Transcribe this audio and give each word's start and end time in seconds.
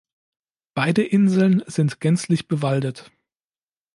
Beide 0.73 1.03
Inseln 1.05 1.61
sind 1.67 1.99
gänzlich 1.99 2.47
bewaldet. 2.47 3.11